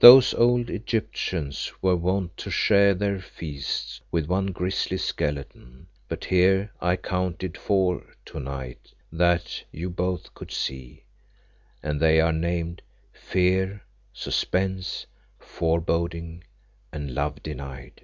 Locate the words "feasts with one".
3.22-4.48